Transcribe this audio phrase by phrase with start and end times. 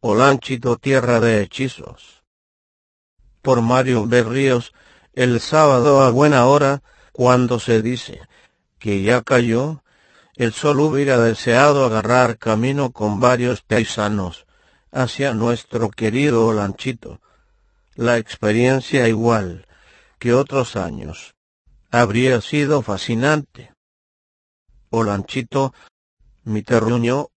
[0.00, 2.22] Olanchito tierra de hechizos.
[3.42, 4.72] Por Mario Berríos,
[5.12, 8.20] el sábado a buena hora, cuando se dice
[8.78, 9.82] que ya cayó,
[10.36, 14.46] el sol hubiera deseado agarrar camino con varios paisanos
[14.92, 17.20] hacia nuestro querido Olanchito.
[17.96, 19.66] La experiencia igual
[20.20, 21.34] que otros años
[21.90, 23.72] habría sido fascinante.
[24.90, 25.74] Olanchito,
[26.44, 27.30] mi terruño,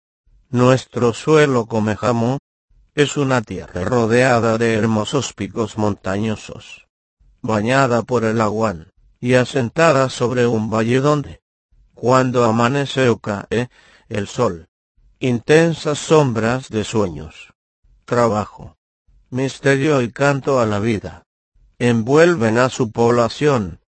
[0.51, 2.39] nuestro suelo comejamo,
[2.95, 6.89] es una tierra rodeada de hermosos picos montañosos,
[7.41, 11.43] bañada por el aguán, y asentada sobre un valle donde,
[11.95, 13.71] cuando amanece o cae,
[14.09, 14.69] el sol,
[15.19, 17.53] intensas sombras de sueños,
[18.07, 18.77] trabajo,
[19.29, 21.25] misterio y canto a la vida,
[21.79, 23.81] envuelven a su población.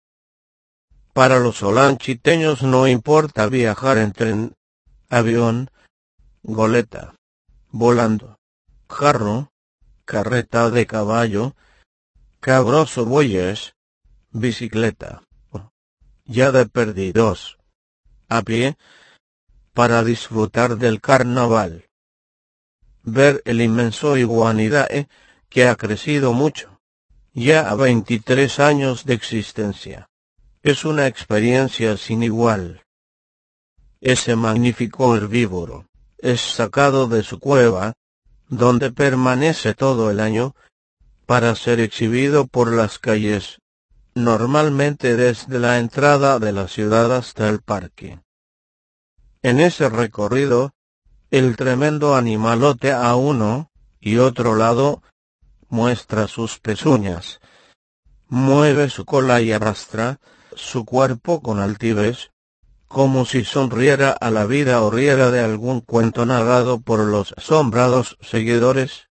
[1.12, 4.56] Para los solanchiteños no importa viajar en tren,
[5.08, 5.70] avión,
[6.42, 7.14] goleta,
[7.70, 8.38] volando,
[8.92, 9.50] jarro,
[10.04, 11.56] carreta de caballo,
[12.40, 13.74] cabroso bueyes,
[14.30, 15.22] bicicleta,
[16.24, 17.58] ya de perdidos,
[18.28, 18.76] a pie,
[19.72, 21.86] para disfrutar del carnaval.
[23.02, 25.08] Ver el inmenso Iguanidae,
[25.48, 26.78] que ha crecido mucho,
[27.32, 30.08] ya a 23 años de existencia.
[30.62, 32.82] Es una experiencia sin igual.
[34.00, 35.86] Ese magnífico herbívoro,
[36.18, 37.94] es sacado de su cueva,
[38.52, 40.54] donde permanece todo el año,
[41.24, 43.62] para ser exhibido por las calles,
[44.14, 48.20] normalmente desde la entrada de la ciudad hasta el parque.
[49.40, 50.74] En ese recorrido,
[51.30, 55.02] el tremendo animalote a uno y otro lado
[55.70, 57.40] muestra sus pezuñas,
[58.28, 60.20] mueve su cola y arrastra
[60.54, 62.31] su cuerpo con altivez,
[62.92, 68.18] como si sonriera a la vida o riera de algún cuento narrado por los asombrados
[68.20, 69.08] seguidores.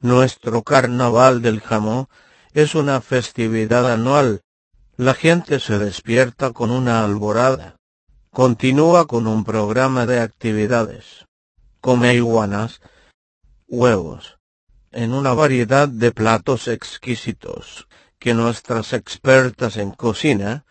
[0.00, 2.08] Nuestro carnaval del jamón
[2.52, 4.42] es una festividad anual.
[4.98, 7.76] La gente se despierta con una alborada.
[8.30, 11.24] Continúa con un programa de actividades.
[11.80, 12.82] Come iguanas,
[13.66, 14.36] huevos,
[14.90, 17.88] en una variedad de platos exquisitos,
[18.18, 20.66] que nuestras expertas en cocina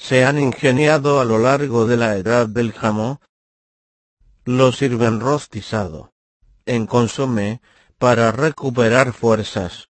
[0.00, 3.20] se han ingeniado a lo largo de la edad del jamón,
[4.46, 6.10] lo sirven rostizado,
[6.64, 7.60] en consomé,
[7.98, 9.90] para recuperar fuerzas,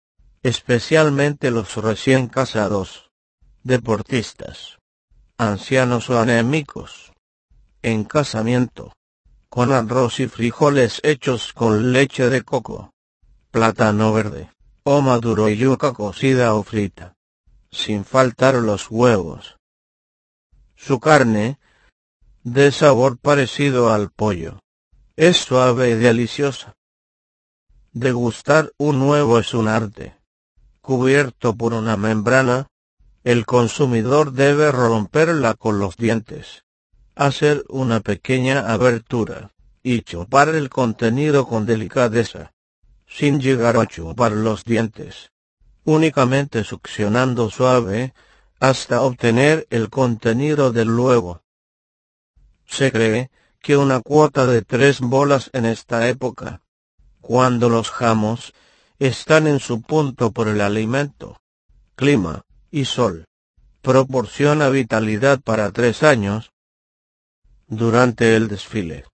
[0.43, 3.13] especialmente los recién casados,
[3.63, 4.79] deportistas,
[5.39, 7.13] ancianos o anémicos,
[7.81, 8.93] en casamiento,
[9.49, 12.91] con arroz y frijoles hechos con leche de coco,
[13.53, 14.51] plátano verde,
[14.83, 17.15] o maduro y yuca cocida o frita,
[17.71, 19.57] sin faltar los huevos,
[20.84, 21.60] su carne,
[22.43, 24.59] de sabor parecido al pollo,
[25.15, 26.75] es suave y deliciosa.
[27.93, 30.16] Degustar un huevo es un arte.
[30.81, 32.66] Cubierto por una membrana,
[33.22, 36.65] el consumidor debe romperla con los dientes,
[37.15, 39.53] hacer una pequeña abertura,
[39.84, 42.54] y chupar el contenido con delicadeza,
[43.06, 45.31] sin llegar a chupar los dientes,
[45.84, 48.15] únicamente succionando suave,
[48.62, 51.43] hasta obtener el contenido del huevo.
[52.65, 56.62] Se cree que una cuota de tres bolas en esta época,
[57.21, 58.55] cuando los jamos
[59.01, 61.41] están en su punto por el alimento,
[61.97, 63.25] clima y sol,
[63.81, 66.53] proporciona vitalidad para tres años.
[67.67, 69.06] Durante el desfile,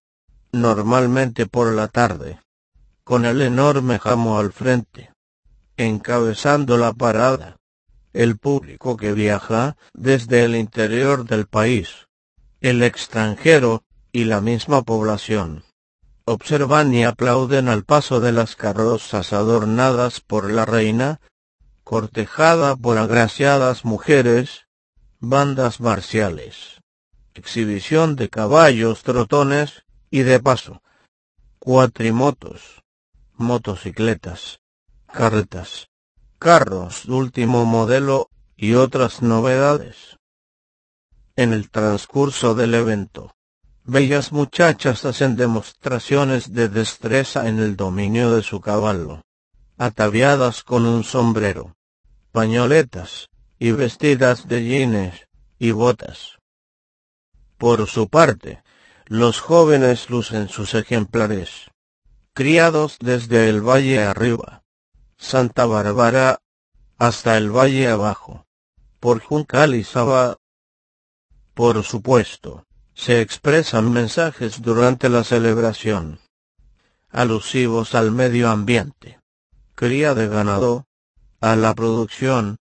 [0.51, 2.39] normalmente por la tarde,
[3.03, 5.11] con el enorme jamo al frente,
[5.75, 7.58] encabezando la parada,
[8.19, 12.09] el público que viaja desde el interior del país,
[12.59, 15.63] el extranjero, y la misma población.
[16.25, 21.21] Observan y aplauden al paso de las carrozas adornadas por la reina,
[21.85, 24.67] cortejada por agraciadas mujeres,
[25.21, 26.81] bandas marciales,
[27.35, 30.81] exhibición de caballos trotones, y de paso,
[31.57, 32.83] cuatrimotos,
[33.37, 34.59] motocicletas,
[35.07, 35.87] carretas,
[36.39, 40.17] carros último modelo y otras novedades.
[41.35, 43.35] En el transcurso del evento,
[43.83, 49.21] bellas muchachas hacen demostraciones de destreza en el dominio de su caballo,
[49.77, 51.75] ataviadas con un sombrero,
[52.31, 53.27] pañoletas,
[53.59, 55.27] y vestidas de jeans
[55.59, 56.37] y botas.
[57.57, 58.63] Por su parte,
[59.05, 61.69] los jóvenes lucen sus ejemplares,
[62.33, 64.63] criados desde el valle arriba,
[65.19, 66.39] Santa Bárbara,
[66.97, 68.45] hasta el valle abajo,
[68.99, 70.37] por Juncal y Saba.
[71.53, 76.19] Por supuesto, se expresan mensajes durante la celebración.
[77.11, 79.19] alusivos al medio ambiente,
[79.75, 80.85] cría de ganado,
[81.41, 82.57] a la producción,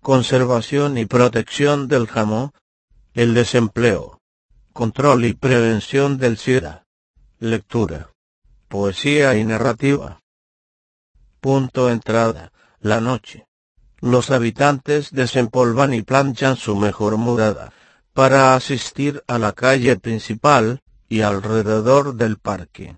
[0.00, 2.52] conservación y protección del jamón,
[3.12, 4.20] el desempleo,
[4.72, 6.86] control y prevención del SIDA,
[7.38, 8.10] lectura,
[8.68, 10.20] poesía y narrativa.
[11.40, 13.46] Punto entrada, la noche.
[14.00, 17.72] Los habitantes desempolvan y planchan su mejor mudada,
[18.12, 22.96] para asistir a la calle principal, y alrededor del parque,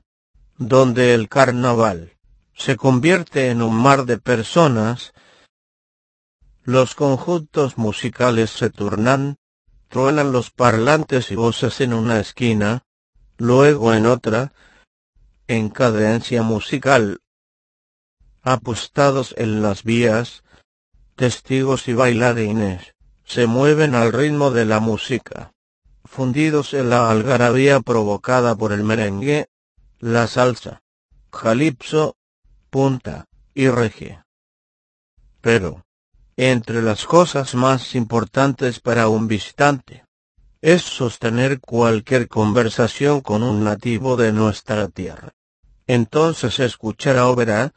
[0.58, 2.12] donde el carnaval
[2.54, 5.14] se convierte en un mar de personas,
[6.62, 9.36] los conjuntos musicales se turnan,
[9.88, 12.82] truenan los parlantes y voces en una esquina,
[13.38, 14.52] luego en otra,
[15.48, 17.21] en cadencia musical.
[18.42, 20.42] Apostados en las vías,
[21.14, 22.94] testigos y bailarines,
[23.24, 25.52] se mueven al ritmo de la música,
[26.04, 29.46] fundidos en la algarabía provocada por el merengue,
[30.00, 30.82] la salsa,
[31.30, 32.16] calipso,
[32.68, 34.24] punta, y regie.
[35.40, 35.84] Pero,
[36.36, 40.04] entre las cosas más importantes para un visitante,
[40.60, 45.32] es sostener cualquier conversación con un nativo de nuestra tierra.
[45.86, 47.72] Entonces escuchará verá,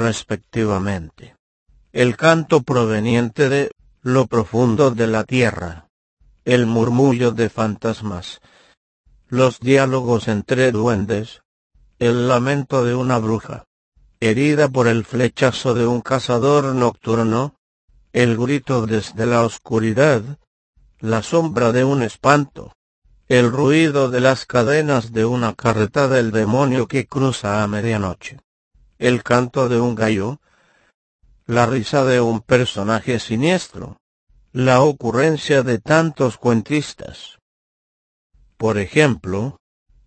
[0.00, 1.36] respectivamente,
[1.92, 3.70] el canto proveniente de
[4.02, 5.88] lo profundo de la tierra,
[6.44, 8.40] el murmullo de fantasmas,
[9.28, 11.42] los diálogos entre duendes,
[11.98, 13.64] el lamento de una bruja,
[14.20, 17.54] herida por el flechazo de un cazador nocturno,
[18.12, 20.22] el grito desde la oscuridad,
[20.98, 22.72] la sombra de un espanto,
[23.28, 28.38] el ruido de las cadenas de una carreta del demonio que cruza a medianoche,
[29.00, 30.40] el canto de un gallo,
[31.46, 33.96] la risa de un personaje siniestro,
[34.52, 37.38] la ocurrencia de tantos cuentistas.
[38.58, 39.58] Por ejemplo,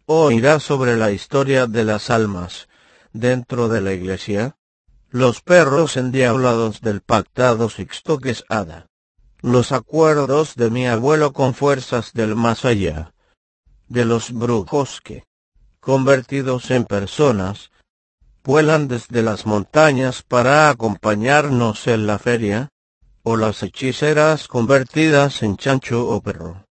[0.05, 2.69] oirá sobre la historia de las almas,
[3.13, 4.57] dentro de la iglesia,
[5.09, 8.85] los perros endiablados del pactado Sixto Quesada,
[9.41, 13.11] los acuerdos de mi abuelo con fuerzas del más allá,
[13.87, 15.23] de los brujos que,
[15.79, 17.71] convertidos en personas,
[18.43, 22.69] vuelan desde las montañas para acompañarnos en la feria,
[23.23, 26.65] o las hechiceras convertidas en chancho o perro.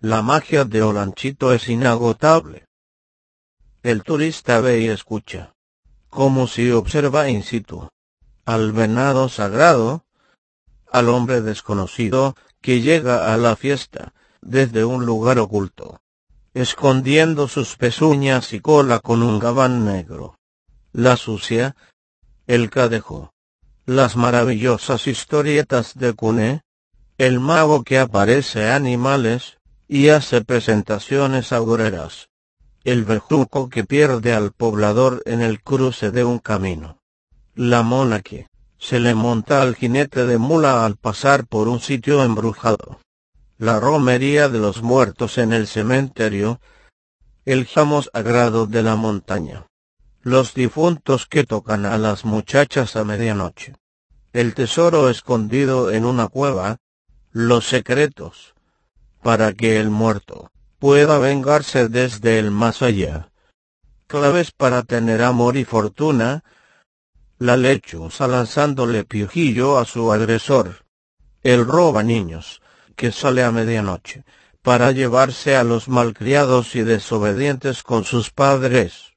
[0.00, 2.66] La magia de Olanchito es inagotable.
[3.82, 5.54] El turista ve y escucha
[6.10, 7.88] como si observa in situ
[8.44, 10.04] al venado sagrado,
[10.90, 14.12] al hombre desconocido que llega a la fiesta
[14.42, 16.00] desde un lugar oculto,
[16.52, 20.39] escondiendo sus pezuñas y cola con un gabán negro,
[20.92, 21.76] la sucia,
[22.46, 23.32] el cadejo,
[23.86, 26.62] las maravillosas historietas de Cune,
[27.18, 29.58] el mago que aparece animales
[29.88, 32.30] y hace presentaciones agoreras
[32.84, 36.98] el bejuco que pierde al poblador en el cruce de un camino.
[37.54, 38.46] La mona que
[38.78, 43.00] se le monta al jinete de mula al pasar por un sitio embrujado.
[43.58, 46.60] La romería de los muertos en el cementerio.
[47.44, 49.66] El jamo sagrado de la montaña.
[50.22, 53.74] Los difuntos que tocan a las muchachas a medianoche.
[54.34, 56.76] El tesoro escondido en una cueva.
[57.32, 58.54] Los secretos.
[59.22, 63.30] Para que el muerto pueda vengarse desde el más allá.
[64.08, 66.44] Claves para tener amor y fortuna.
[67.38, 70.84] La lechuza lanzándole piojillo a su agresor.
[71.42, 72.60] El roba niños,
[72.94, 74.24] que sale a medianoche,
[74.60, 79.14] para llevarse a los malcriados y desobedientes con sus padres.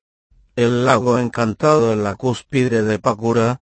[0.55, 3.62] El lago encantado en la cúspide de Pacura,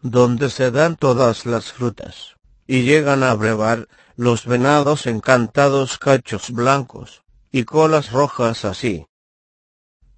[0.00, 7.22] donde se dan todas las frutas, y llegan a brevar los venados encantados cachos blancos
[7.52, 9.06] y colas rojas así.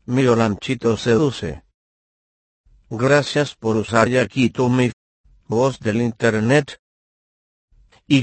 [0.06, 1.62] Mi lanchito seduce.
[2.88, 4.92] Gracias por usar Yaquito mi
[5.46, 6.80] voz del internet.
[8.06, 8.22] Y